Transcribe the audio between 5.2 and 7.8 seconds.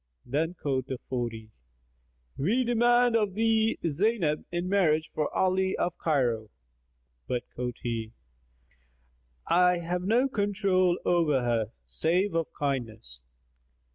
Ali of Cairo;" but quoth